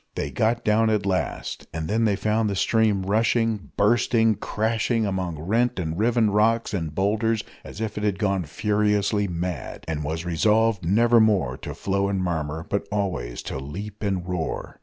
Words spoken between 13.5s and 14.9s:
leap and roar.